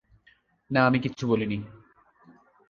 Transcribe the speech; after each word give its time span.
না, 0.71 0.79
আমি 0.85 0.99
কিছু 0.99 1.23
বলিনি। 1.27 1.57